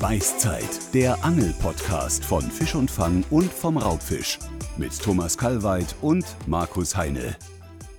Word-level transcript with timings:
Beißzeit, 0.00 0.94
der 0.94 1.24
Angel-Podcast 1.24 2.24
von 2.24 2.42
Fisch 2.42 2.76
und 2.76 2.88
Fang 2.88 3.24
und 3.30 3.52
vom 3.52 3.76
Raubfisch. 3.76 4.38
Mit 4.76 4.96
Thomas 4.96 5.36
Kalweit 5.36 5.96
und 6.02 6.24
Markus 6.46 6.96
Heine. 6.96 7.36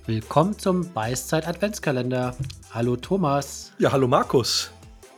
Willkommen 0.06 0.58
zum 0.58 0.90
Beißzeit 0.94 1.46
Adventskalender. 1.46 2.34
Hallo 2.70 2.96
Thomas. 2.96 3.72
Ja, 3.78 3.92
hallo 3.92 4.08
Markus. 4.08 4.70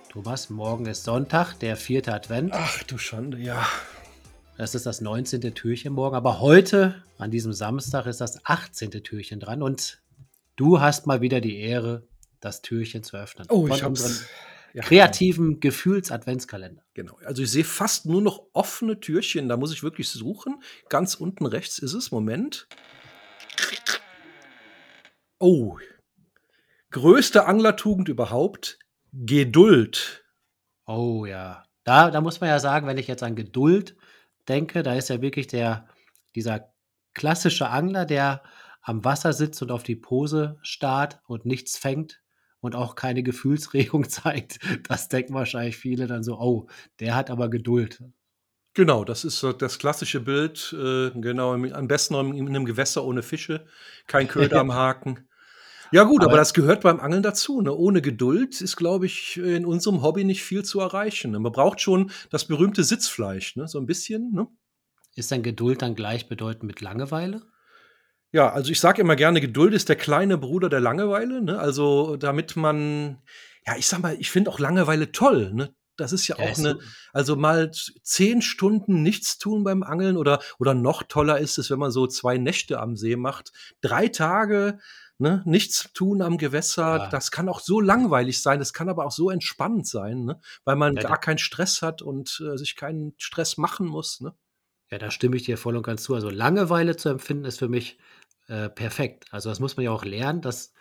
Thomas, 0.08 0.50
morgen 0.50 0.86
ist 0.86 1.04
Sonntag, 1.04 1.54
der 1.60 1.76
vierte 1.76 2.12
Advent. 2.12 2.50
Ach 2.52 2.82
du 2.82 2.98
Schande, 2.98 3.38
ja. 3.38 3.64
Das 4.58 4.74
ist 4.74 4.84
das 4.84 5.00
19. 5.00 5.40
Türchen 5.54 5.92
morgen, 5.92 6.16
aber 6.16 6.40
heute, 6.40 7.04
an 7.16 7.30
diesem 7.30 7.52
Samstag, 7.52 8.06
ist 8.06 8.20
das 8.20 8.44
18. 8.44 8.90
Türchen 8.90 9.38
dran 9.38 9.62
und 9.62 10.02
du 10.56 10.80
hast 10.80 11.06
mal 11.06 11.20
wieder 11.20 11.40
die 11.40 11.60
Ehre, 11.60 12.08
das 12.40 12.60
Türchen 12.60 13.04
zu 13.04 13.16
öffnen. 13.16 13.46
Oh, 13.50 13.68
ich 13.68 13.84
hab's. 13.84 14.24
Ja, 14.74 14.82
kreativen 14.82 15.60
Gefühls-Adventskalender. 15.60 16.82
Genau. 16.94 17.18
Also 17.24 17.42
ich 17.42 17.50
sehe 17.50 17.64
fast 17.64 18.06
nur 18.06 18.22
noch 18.22 18.42
offene 18.52 19.00
Türchen. 19.00 19.48
Da 19.48 19.56
muss 19.56 19.72
ich 19.72 19.82
wirklich 19.82 20.08
suchen. 20.08 20.62
Ganz 20.88 21.14
unten 21.14 21.44
rechts 21.44 21.78
ist 21.78 21.92
es. 21.92 22.10
Moment. 22.10 22.68
Oh. 25.38 25.78
Größte 26.90 27.46
Anglertugend 27.46 28.08
überhaupt. 28.08 28.78
Geduld. 29.12 30.24
Oh 30.86 31.26
ja. 31.26 31.64
Da, 31.84 32.10
da 32.10 32.20
muss 32.20 32.40
man 32.40 32.48
ja 32.48 32.58
sagen, 32.58 32.86
wenn 32.86 32.98
ich 32.98 33.08
jetzt 33.08 33.22
an 33.22 33.36
Geduld 33.36 33.96
denke, 34.48 34.82
da 34.82 34.94
ist 34.94 35.10
ja 35.10 35.20
wirklich 35.20 35.48
der, 35.48 35.88
dieser 36.34 36.72
klassische 37.12 37.68
Angler, 37.68 38.06
der 38.06 38.42
am 38.80 39.04
Wasser 39.04 39.32
sitzt 39.32 39.62
und 39.62 39.70
auf 39.70 39.82
die 39.82 39.96
Pose 39.96 40.58
starrt 40.62 41.20
und 41.26 41.44
nichts 41.44 41.76
fängt 41.78 42.20
und 42.62 42.74
auch 42.74 42.94
keine 42.94 43.22
Gefühlsregung 43.22 44.08
zeigt, 44.08 44.58
das 44.88 45.08
denken 45.08 45.34
wahrscheinlich 45.34 45.76
viele 45.76 46.06
dann 46.06 46.22
so, 46.22 46.38
oh, 46.38 46.66
der 47.00 47.14
hat 47.14 47.30
aber 47.30 47.50
Geduld. 47.50 48.02
Genau, 48.74 49.04
das 49.04 49.26
ist 49.26 49.44
das 49.58 49.78
klassische 49.78 50.20
Bild. 50.20 50.74
Äh, 50.78 51.10
genau, 51.10 51.52
am 51.52 51.88
besten 51.88 52.14
in 52.34 52.48
einem 52.48 52.64
Gewässer 52.64 53.04
ohne 53.04 53.22
Fische, 53.22 53.66
kein 54.06 54.28
Köder 54.28 54.60
am 54.60 54.72
Haken. 54.74 55.28
Ja 55.90 56.04
gut, 56.04 56.22
aber, 56.22 56.30
aber, 56.30 56.38
das 56.38 56.54
gehört 56.54 56.80
beim 56.80 57.00
Angeln 57.00 57.22
dazu. 57.22 57.60
Ne? 57.60 57.74
Ohne 57.74 58.00
Geduld 58.00 58.62
ist, 58.62 58.76
glaube 58.76 59.04
ich, 59.04 59.36
in 59.36 59.66
unserem 59.66 60.00
Hobby 60.00 60.24
nicht 60.24 60.42
viel 60.42 60.64
zu 60.64 60.80
erreichen. 60.80 61.32
Ne? 61.32 61.38
Man 61.38 61.52
braucht 61.52 61.82
schon 61.82 62.10
das 62.30 62.46
berühmte 62.46 62.82
Sitzfleisch, 62.82 63.56
ne? 63.56 63.68
so 63.68 63.78
ein 63.78 63.84
bisschen. 63.84 64.32
Ne? 64.32 64.46
Ist 65.16 65.30
dann 65.32 65.42
Geduld 65.42 65.82
dann 65.82 65.94
gleichbedeutend 65.94 66.62
mit 66.62 66.80
Langeweile? 66.80 67.42
Ja, 68.32 68.50
also 68.50 68.72
ich 68.72 68.80
sage 68.80 69.02
immer 69.02 69.14
gerne, 69.14 69.40
Geduld 69.40 69.74
ist 69.74 69.88
der 69.90 69.96
kleine 69.96 70.38
Bruder 70.38 70.70
der 70.70 70.80
Langeweile. 70.80 71.42
Ne? 71.42 71.58
Also 71.58 72.16
damit 72.16 72.56
man, 72.56 73.22
ja, 73.66 73.76
ich 73.76 73.86
sag 73.86 74.00
mal, 74.00 74.16
ich 74.18 74.30
finde 74.30 74.50
auch 74.50 74.58
Langeweile 74.58 75.12
toll. 75.12 75.52
Ne? 75.52 75.74
Das 75.96 76.12
ist 76.12 76.26
ja, 76.26 76.36
ja 76.38 76.50
auch 76.50 76.58
eine, 76.58 76.78
also 77.12 77.36
mal 77.36 77.70
zehn 77.70 78.40
Stunden 78.40 79.02
nichts 79.02 79.38
tun 79.38 79.64
beim 79.64 79.82
Angeln 79.82 80.16
oder, 80.16 80.40
oder 80.58 80.72
noch 80.72 81.02
toller 81.02 81.38
ist 81.38 81.58
es, 81.58 81.70
wenn 81.70 81.78
man 81.78 81.90
so 81.90 82.06
zwei 82.06 82.38
Nächte 82.38 82.80
am 82.80 82.96
See 82.96 83.16
macht. 83.16 83.52
Drei 83.82 84.08
Tage, 84.08 84.78
ne, 85.18 85.42
nichts 85.44 85.90
tun 85.92 86.22
am 86.22 86.38
Gewässer. 86.38 86.96
Ja. 86.96 87.08
Das 87.10 87.30
kann 87.30 87.50
auch 87.50 87.60
so 87.60 87.80
langweilig 87.80 88.40
sein, 88.40 88.58
das 88.58 88.72
kann 88.72 88.88
aber 88.88 89.04
auch 89.04 89.12
so 89.12 89.28
entspannend 89.28 89.86
sein, 89.86 90.24
ne? 90.24 90.40
weil 90.64 90.76
man 90.76 90.96
ja, 90.96 91.02
gar 91.02 91.20
keinen 91.20 91.38
Stress 91.38 91.82
hat 91.82 92.00
und 92.00 92.42
äh, 92.44 92.56
sich 92.56 92.76
keinen 92.76 93.12
Stress 93.18 93.58
machen 93.58 93.86
muss. 93.86 94.20
Ne? 94.20 94.34
Ja, 94.90 94.98
da 94.98 95.10
stimme 95.10 95.36
ich 95.36 95.44
dir 95.44 95.56
voll 95.56 95.76
und 95.76 95.84
ganz 95.84 96.02
zu. 96.02 96.14
Also 96.14 96.28
Langeweile 96.28 96.96
zu 96.96 97.08
empfinden 97.08 97.46
ist 97.46 97.58
für 97.58 97.68
mich 97.68 97.98
äh, 98.52 98.68
perfekt. 98.68 99.24
Also 99.30 99.48
das 99.48 99.60
muss 99.60 99.78
man 99.78 99.84
ja 99.84 99.92
auch 99.92 100.04
lernen, 100.04 100.42
das, 100.42 100.74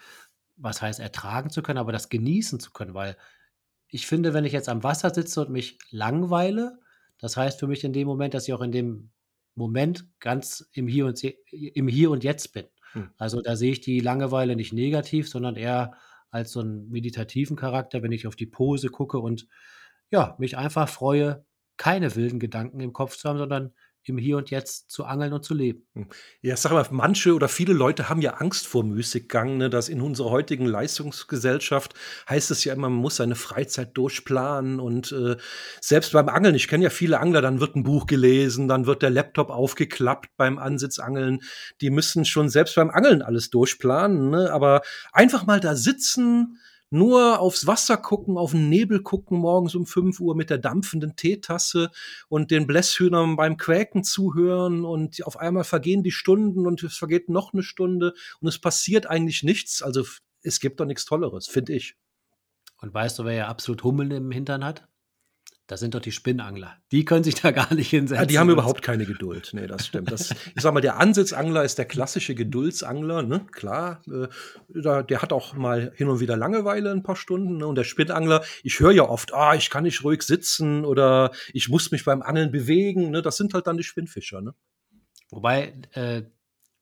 was 0.58 0.82
heißt 0.82 0.99
ertragen 0.99 1.49
zu 1.49 1.64
können, 1.64 1.80
aber 1.80 1.93
das 1.93 2.09
genießen 2.09 2.59
zu 2.59 2.71
können, 2.71 2.93
weil 2.93 3.15
ich 3.87 4.08
finde, 4.08 4.33
wenn 4.33 4.43
ich 4.43 4.52
jetzt 4.52 4.67
am 4.67 4.83
Wasser 4.83 5.14
sitze 5.14 5.39
und 5.39 5.52
mich 5.52 5.80
langweile, 5.89 6.80
das 7.17 7.37
heißt 7.37 7.61
für 7.61 7.67
mich 7.67 7.86
in 7.86 7.93
dem 7.93 8.08
Moment, 8.08 8.33
dass 8.33 8.45
ich 8.45 8.54
auch 8.54 8.61
in 8.61 8.73
dem 8.73 9.11
Moment 9.55 10.05
ganz 10.20 10.70
im 10.73 10.89
Hier 10.89 11.05
und, 11.05 11.23
im 11.23 11.87
Hier 11.87 12.11
und 12.11 12.26
Jetzt 12.26 12.52
bin. 12.52 12.65
Hm. 12.92 13.11
Also 13.17 13.42
da 13.42 13.55
sehe 13.55 13.71
ich 13.71 13.80
die 13.80 14.02
Langeweile 14.02 14.58
nicht 14.58 14.73
negativ, 14.73 15.30
sondern 15.30 15.55
eher 15.55 15.93
als 16.30 16.52
so 16.52 16.60
einen 16.60 16.89
meditativen 16.89 17.55
Charakter, 17.55 18.04
wenn 18.04 18.11
ich 18.11 18.27
auf 18.27 18.36
die 18.36 18.48
Pose 18.48 18.89
gucke 18.89 19.20
und 19.20 19.48
ja, 20.10 20.36
mich 20.39 20.58
einfach 20.58 20.89
freue, 20.89 21.45
keine 21.77 22.17
wilden 22.17 22.39
Gedanken 22.39 22.81
im 22.81 22.92
Kopf 22.92 23.15
zu 23.15 23.30
haben, 23.30 23.37
sondern 23.37 23.73
im 24.04 24.17
Hier 24.17 24.38
und 24.38 24.50
Jetzt 24.50 24.89
zu 24.89 25.06
angeln 25.06 25.34
und 25.34 25.44
zu 25.44 25.54
leben. 25.54 25.86
Hm. 25.94 26.08
Ja, 26.42 26.58
sag 26.58 26.72
mal, 26.72 26.86
manche 26.92 27.34
oder 27.34 27.48
viele 27.48 27.73
Leute 27.73 28.10
haben 28.10 28.22
ja 28.22 28.36
Angst 28.36 28.67
vor 28.67 28.84
Müßiggang, 28.84 29.58
ne? 29.58 29.70
dass 29.70 29.89
in 29.89 30.02
unserer 30.02 30.32
heutigen 30.32 30.66
Leistungsgesellschaft 30.66 31.94
heißt 32.30 32.52
es 32.52 32.64
ja 32.64 32.73
immer, 32.73 32.90
man 32.90 33.00
muss 33.00 33.17
seine 33.17 33.36
Freizeit 33.36 33.95
durchplanen 33.95 34.80
und 34.80 35.11
äh, 35.11 35.38
selbst 35.80 36.14
beim 36.14 36.30
Angeln, 36.30 36.56
ich 36.56 36.67
kenne 36.67 36.86
ja 36.86 36.90
viele 36.90 37.20
Angler, 37.20 37.42
dann 37.42 37.60
wird 37.60 37.76
ein 37.76 37.84
Buch 37.84 38.08
gelesen, 38.08 38.67
dann 38.67 38.86
wird 38.86 39.02
der 39.02 39.11
Laptop 39.11 39.50
aufgeklappt 39.50 40.30
beim 40.38 40.58
Ansitzangeln. 40.58 41.40
Die 41.82 41.90
müssen 41.90 42.26
schon 42.26 42.50
selbst 42.50 42.76
beim 42.76 42.90
Angeln 42.90 43.22
alles 43.22 43.50
durchplanen, 43.50 44.30
ne? 44.30 44.52
aber 44.52 44.82
einfach 45.14 45.45
mal 45.45 45.60
da 45.60 45.76
sitzen, 45.76 46.58
nur 46.92 47.40
aufs 47.40 47.66
Wasser 47.66 47.98
gucken, 47.98 48.38
auf 48.38 48.52
den 48.52 48.70
Nebel 48.70 49.02
gucken, 49.02 49.40
morgens 49.40 49.74
um 49.76 49.86
5 49.86 50.20
Uhr 50.20 50.36
mit 50.36 50.50
der 50.50 50.58
dampfenden 50.58 51.16
Teetasse 51.16 51.90
und 52.28 52.52
den 52.52 52.68
Blässhühnern 52.68 53.38
beim 53.38 53.58
Quäken 53.58 54.04
zuhören 54.04 54.86
und 54.86 55.26
auf 55.26 55.38
einmal 55.38 55.64
vergehen 55.64 56.04
die 56.04 56.12
Stunden 56.12 56.68
und 56.68 56.84
es 56.84 56.98
vergeht 56.98 57.30
noch 57.30 57.54
eine 57.54 57.64
Stunde 57.64 58.14
und 58.42 58.48
es 58.48 58.60
passiert 58.60 59.08
eigentlich 59.08 59.42
nichts. 59.42 59.82
Also 59.82 60.06
es 60.44 60.60
gibt 60.60 60.80
doch 60.80 60.86
nichts 60.86 61.06
Tolleres, 61.06 61.48
finde 61.48 61.74
ich. 61.74 61.96
Und 62.82 62.94
weißt 62.94 63.20
du, 63.20 63.26
wer 63.26 63.34
ja 63.34 63.48
absolut 63.48 63.84
Hummeln 63.84 64.12
im 64.12 64.32
Hintern 64.32 64.66
hat? 64.66 64.88
Das 65.71 65.80
sind 65.80 65.95
doch 65.95 66.02
die 66.02 66.11
Spinnangler. 66.11 66.76
Die 66.92 67.05
können 67.05 67.23
sich 67.23 67.36
da 67.36 67.52
gar 67.52 67.73
nicht 67.73 67.92
hinsetzen. 67.92 68.21
Ja, 68.21 68.26
die 68.26 68.37
haben 68.37 68.49
überhaupt 68.49 68.82
keine 68.82 69.05
Geduld. 69.05 69.52
Nee, 69.54 69.67
das 69.67 69.87
stimmt. 69.87 70.11
Das, 70.11 70.32
ich 70.32 70.61
sag 70.61 70.73
mal, 70.73 70.82
der 70.82 70.99
Ansitzangler 70.99 71.64
ist 71.64 71.77
der 71.77 71.86
klassische 71.86 72.36
Geduldsangler, 72.36 73.21
ne? 73.23 73.45
Klar. 73.54 74.02
Äh, 74.11 74.27
der 74.67 75.21
hat 75.21 75.31
auch 75.31 75.54
mal 75.54 75.93
hin 75.95 76.10
und 76.10 76.20
wieder 76.20 76.36
Langeweile 76.36 76.92
ein 76.92 77.04
paar 77.04 77.15
Stunden. 77.15 77.55
Ne? 77.55 77.67
Und 77.67 77.76
der 77.76 77.86
Spinnangler, 77.86 78.43
ich 78.64 78.81
höre 78.81 78.92
ja 78.92 79.04
oft, 79.04 79.33
ah, 79.33 79.55
ich 79.55 79.70
kann 79.70 79.86
nicht 79.86 80.04
ruhig 80.04 80.23
sitzen 80.23 80.83
oder 80.83 81.31
ich 81.54 81.70
muss 81.70 81.89
mich 81.89 82.04
beim 82.04 82.21
Angeln 82.21 82.52
bewegen. 82.52 83.10
Ne? 83.10 83.21
Das 83.21 83.37
sind 83.37 83.54
halt 83.54 83.65
dann 83.65 83.77
die 83.77 83.83
Spinnfischer, 83.83 84.42
ne? 84.42 84.54
Wobei, 85.30 85.73
äh, 85.93 86.23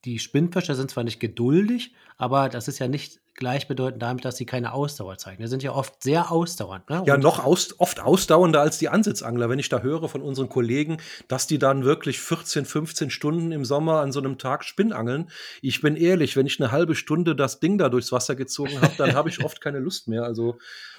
die 0.03 0.17
Spinnfischer 0.17 0.73
sind 0.73 0.89
zwar 0.89 1.03
nicht 1.03 1.19
geduldig, 1.19 1.94
aber 2.17 2.49
das 2.49 2.67
ist 2.67 2.79
ja 2.79 2.88
nicht 2.88 3.22
gleichbedeutend 3.39 4.03
damit, 4.03 4.25
dass 4.25 4.38
sie 4.38 4.45
keine 4.45 4.73
Ausdauer 4.73 5.17
zeigen. 5.17 5.41
Die 5.41 5.47
sind 5.47 5.63
ja 5.63 5.72
oft 5.72 6.03
sehr 6.03 6.31
ausdauernd. 6.31 6.89
Ne? 6.89 7.03
Ja, 7.05 7.17
noch 7.17 7.44
aus, 7.44 7.73
oft 7.79 8.00
ausdauernder 8.00 8.61
als 8.61 8.77
die 8.77 8.89
Ansitzangler. 8.89 9.50
Wenn 9.50 9.57
ich 9.57 9.69
da 9.69 9.79
höre 9.79 10.07
von 10.07 10.22
unseren 10.22 10.50
Kollegen, 10.50 10.97
dass 11.27 11.47
die 11.47 11.57
dann 11.57 11.83
wirklich 11.83 12.19
14, 12.19 12.66
15 12.66 13.09
Stunden 13.09 13.51
im 13.51 13.66
Sommer 13.66 14.01
an 14.01 14.11
so 14.11 14.19
einem 14.19 14.38
Tag 14.38 14.63
Spinnangeln. 14.63 15.29
Ich 15.61 15.81
bin 15.81 15.95
ehrlich, 15.95 16.35
wenn 16.35 16.45
ich 16.45 16.59
eine 16.59 16.72
halbe 16.72 16.94
Stunde 16.95 17.35
das 17.35 17.59
Ding 17.59 17.78
da 17.78 17.89
durchs 17.89 18.11
Wasser 18.11 18.35
gezogen 18.35 18.81
habe, 18.81 18.94
dann 18.97 19.16
habe 19.16 19.29
ich 19.29 19.44
oft 19.45 19.61
keine 19.61 19.79
Lust 19.79 20.07
mehr. 20.07 20.23
Also 20.23 20.57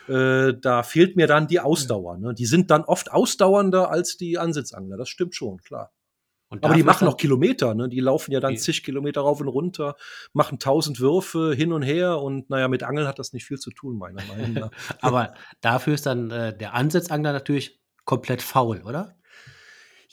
äh, 0.09 0.55
da 0.61 0.83
fehlt 0.83 1.17
mir 1.17 1.27
dann 1.27 1.47
die 1.47 1.61
Ausdauer. 1.61 2.17
Ne? 2.19 2.35
Die 2.35 2.47
sind 2.47 2.71
dann 2.71 2.83
oft 2.83 3.13
ausdauernder 3.13 3.91
als 3.91 4.17
die 4.17 4.39
Ansitzangler. 4.39 4.97
Das 4.97 5.09
stimmt 5.09 5.35
schon, 5.35 5.59
klar. 5.59 5.93
Aber 6.51 6.75
die 6.75 6.83
machen 6.83 7.05
noch 7.05 7.17
Kilometer, 7.17 7.75
ne? 7.75 7.89
Die 7.89 8.01
laufen 8.01 8.33
ja 8.33 8.41
dann 8.41 8.57
zig 8.57 8.83
Kilometer 8.83 9.21
rauf 9.21 9.41
und 9.41 9.49
runter, 9.49 9.95
machen 10.33 10.59
tausend 10.59 10.99
Würfe 10.99 11.55
hin 11.55 11.73
und 11.73 11.83
her 11.83 12.21
und 12.21 12.51
naja, 12.51 12.67
mit 12.67 12.83
Angeln 12.83 13.07
hat 13.07 13.21
das 13.21 13.33
nicht 13.33 13.45
viel 13.45 13.59
zu 13.59 13.71
tun, 13.71 13.99
meiner 13.99 14.23
Meinung 14.25 14.53
nach. 14.55 14.71
Aber 15.01 15.35
dafür 15.61 15.95
ist 15.95 16.07
dann 16.07 16.31
äh, 16.31 16.57
der 16.57 16.75
Ansitzangler 16.75 17.33
natürlich 17.33 17.81
komplett 18.05 18.43
faul, 18.43 18.83
oder? 18.85 19.17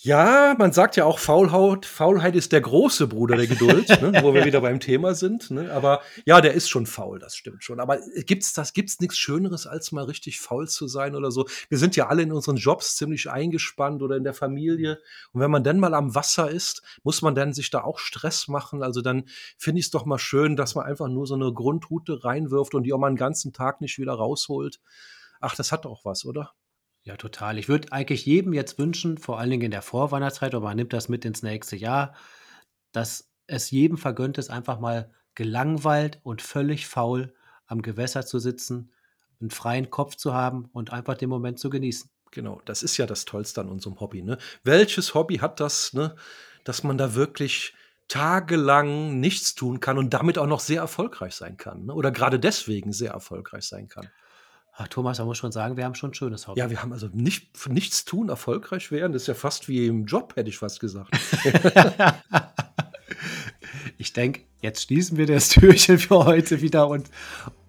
Ja, 0.01 0.55
man 0.59 0.73
sagt 0.73 0.95
ja 0.95 1.05
auch, 1.05 1.17
Faulhaut, 1.17 1.87
Faulheit 1.87 2.35
ist 2.35 2.51
der 2.51 2.61
große 2.61 3.07
Bruder 3.07 3.35
der 3.35 3.47
Geduld, 3.47 3.89
ne, 3.99 4.19
wo 4.21 4.31
wir 4.31 4.45
wieder 4.45 4.61
beim 4.61 4.79
Thema 4.79 5.15
sind. 5.15 5.49
Ne? 5.49 5.71
Aber 5.73 6.01
ja, 6.23 6.39
der 6.39 6.53
ist 6.53 6.69
schon 6.69 6.85
faul, 6.85 7.17
das 7.17 7.35
stimmt 7.35 7.63
schon. 7.63 7.79
Aber 7.79 7.97
gibt's 8.17 8.53
das, 8.53 8.73
gibt's 8.73 8.99
nichts 8.99 9.17
Schöneres, 9.17 9.65
als 9.65 9.91
mal 9.91 10.03
richtig 10.03 10.39
faul 10.39 10.67
zu 10.67 10.87
sein 10.87 11.15
oder 11.15 11.31
so? 11.31 11.47
Wir 11.69 11.79
sind 11.79 11.95
ja 11.95 12.09
alle 12.09 12.21
in 12.21 12.31
unseren 12.31 12.57
Jobs 12.57 12.95
ziemlich 12.95 13.31
eingespannt 13.31 14.03
oder 14.03 14.17
in 14.17 14.23
der 14.23 14.35
Familie. 14.35 14.99
Und 15.31 15.41
wenn 15.41 15.49
man 15.49 15.63
dann 15.63 15.79
mal 15.79 15.95
am 15.95 16.13
Wasser 16.13 16.51
ist, 16.51 16.83
muss 17.01 17.23
man 17.23 17.33
dann 17.33 17.53
sich 17.53 17.71
da 17.71 17.81
auch 17.81 17.97
Stress 17.97 18.47
machen. 18.47 18.83
Also 18.83 19.01
dann 19.01 19.23
finde 19.57 19.79
ich 19.79 19.87
es 19.87 19.91
doch 19.91 20.05
mal 20.05 20.19
schön, 20.19 20.55
dass 20.55 20.75
man 20.75 20.85
einfach 20.85 21.07
nur 21.07 21.25
so 21.25 21.33
eine 21.33 21.51
Grundroute 21.51 22.23
reinwirft 22.23 22.75
und 22.75 22.83
die 22.83 22.93
auch 22.93 22.99
mal 22.99 23.07
einen 23.07 23.15
ganzen 23.15 23.51
Tag 23.51 23.81
nicht 23.81 23.97
wieder 23.97 24.13
rausholt. 24.13 24.79
Ach, 25.39 25.55
das 25.55 25.71
hat 25.71 25.85
doch 25.85 26.05
was, 26.05 26.23
oder? 26.23 26.53
Ja, 27.07 27.15
total. 27.15 27.57
Ich 27.57 27.69
würde 27.69 27.93
eigentlich 27.93 28.25
jedem 28.25 28.51
jetzt 28.51 28.77
wünschen, 28.77 29.17
vor 29.17 29.39
allen 29.39 29.49
Dingen 29.49 29.63
in 29.63 29.71
der 29.71 29.81
Vorweihnachtszeit, 29.81 30.53
aber 30.53 30.65
man 30.65 30.75
nimmt 30.75 30.91
das 30.91 31.07
mit 31.07 31.23
ins 31.23 31.41
nächste 31.41 31.77
Jahr, 31.77 32.13
dass 32.91 33.31
es 33.47 33.71
jedem 33.71 33.97
vergönnt 33.97 34.37
ist, 34.37 34.49
einfach 34.49 34.77
mal 34.81 35.09
gelangweilt 35.33 36.19
und 36.23 36.41
völlig 36.41 36.85
faul 36.85 37.33
am 37.65 37.81
Gewässer 37.81 38.25
zu 38.25 38.39
sitzen, 38.39 38.91
einen 39.39 39.51
freien 39.51 39.89
Kopf 39.89 40.15
zu 40.15 40.33
haben 40.33 40.69
und 40.73 40.91
einfach 40.91 41.15
den 41.15 41.29
Moment 41.29 41.59
zu 41.59 41.69
genießen. 41.69 42.09
Genau, 42.31 42.61
das 42.65 42.83
ist 42.83 42.97
ja 42.97 43.05
das 43.05 43.23
Tollste 43.23 43.61
an 43.61 43.69
unserem 43.69 44.01
Hobby. 44.01 44.21
Ne? 44.21 44.37
Welches 44.65 45.13
Hobby 45.13 45.37
hat 45.37 45.61
das, 45.61 45.93
ne? 45.93 46.13
dass 46.65 46.83
man 46.83 46.97
da 46.97 47.15
wirklich 47.15 47.73
tagelang 48.09 49.21
nichts 49.21 49.55
tun 49.55 49.79
kann 49.79 49.97
und 49.97 50.13
damit 50.13 50.37
auch 50.37 50.45
noch 50.45 50.59
sehr 50.59 50.81
erfolgreich 50.81 51.35
sein 51.35 51.55
kann? 51.55 51.85
Ne? 51.85 51.93
Oder 51.93 52.11
gerade 52.11 52.37
deswegen 52.37 52.91
sehr 52.91 53.11
erfolgreich 53.11 53.65
sein 53.65 53.87
kann? 53.87 54.09
Ach, 54.79 54.87
Thomas, 54.87 55.17
man 55.17 55.27
muss 55.27 55.39
schon 55.39 55.51
sagen, 55.51 55.75
wir 55.75 55.85
haben 55.85 55.95
schon 55.95 56.11
ein 56.11 56.13
schönes 56.13 56.47
Hobby. 56.47 56.59
Ja, 56.59 56.69
wir 56.69 56.81
haben 56.83 56.93
also 56.93 57.09
nicht 57.11 57.67
nichts 57.67 58.05
tun, 58.05 58.29
erfolgreich 58.29 58.91
werden. 58.91 59.11
Das 59.11 59.23
ist 59.23 59.27
ja 59.27 59.33
fast 59.33 59.67
wie 59.67 59.87
im 59.87 60.05
Job, 60.05 60.35
hätte 60.35 60.49
ich 60.49 60.57
fast 60.57 60.79
gesagt. 60.79 61.09
Ich 63.97 64.13
denke, 64.13 64.41
jetzt 64.61 64.83
schließen 64.83 65.17
wir 65.17 65.25
das 65.25 65.49
Türchen 65.49 65.97
für 65.97 66.25
heute 66.25 66.61
wieder 66.61 66.87
und 66.87 67.09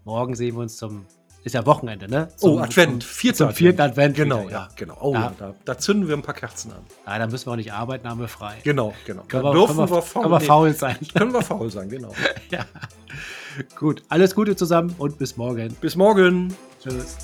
morgen 0.05 0.35
sehen 0.35 0.55
wir 0.57 0.61
uns 0.61 0.77
zum. 0.77 1.07
Ist 1.45 1.55
ja 1.55 1.65
Wochenende, 1.65 2.09
ne? 2.09 2.29
Zum, 2.37 2.57
oh, 2.57 2.59
Advent, 2.59 3.03
vierter 3.05 3.47
zum 3.47 3.55
vierten 3.55 3.81
Advent 3.81 4.15
Genau, 4.17 4.41
wieder, 4.43 4.51
ja, 4.51 4.59
ja. 4.65 4.69
genau. 4.77 4.99
Oh, 5.01 5.15
Ja. 5.15 5.33
da, 5.39 5.55
da 5.65 5.79
zünden 5.79 6.07
wir 6.09 6.17
ein 6.17 6.23
paar 6.23 6.35
Kerzen 6.35 6.73
an. 6.73 6.85
Ja, 7.07 7.19
dann 7.19 7.31
müssen 7.31 7.47
wir 7.47 7.53
auch 7.53 7.57
nicht 7.57 7.73
arbeiten, 7.73 8.09
haben 8.09 8.21
wir 8.21 8.29
frei. 8.29 8.57
Genau, 8.65 8.93
genau. 9.07 9.23
Können 9.23 9.45
Da 9.45 9.49
wir, 9.51 9.53
dürfen 9.55 9.77
können 9.77 9.91
wir, 9.91 10.03
faul, 10.03 10.23
können 10.23 10.35
wir 10.35 10.41
faul 10.41 10.75
sein. 10.75 10.97
können 11.17 11.33
wir 11.33 11.43
faul 11.43 11.71
sein, 11.71 11.89
genau. 11.89 12.13
ja. 12.51 12.67
Gut, 13.77 14.03
alles 14.09 14.35
Gute 14.35 14.57
zusammen 14.57 14.95
und 14.99 15.19
bis 15.19 15.37
morgen. 15.37 15.75
Bis 15.81 15.97
morgen. 15.97 16.55
Tschüss. 16.83 17.17